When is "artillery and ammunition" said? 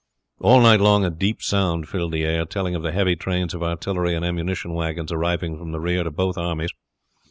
3.61-4.73